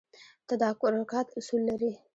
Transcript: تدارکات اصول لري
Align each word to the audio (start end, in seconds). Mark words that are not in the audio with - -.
تدارکات 0.49 1.27
اصول 1.39 1.61
لري 1.69 1.91